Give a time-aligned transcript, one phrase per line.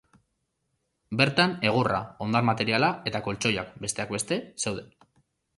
[1.19, 4.93] Bertan egurra, hondar materiala eta koltxoiak, besteak beste, zeuden.